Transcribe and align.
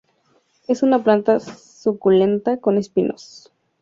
Es 0.67 0.81
una 0.81 1.03
planta 1.03 1.39
suculenta 1.39 2.57
con 2.57 2.79
espinos. 2.79 3.51